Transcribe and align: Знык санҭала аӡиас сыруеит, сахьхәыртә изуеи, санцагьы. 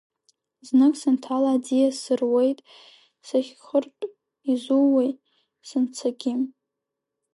Знык 0.67 0.93
санҭала 1.01 1.49
аӡиас 1.55 1.95
сыруеит, 2.03 2.59
сахьхәыртә 3.27 4.05
изуеи, 4.51 5.11
санцагьы. 5.67 6.33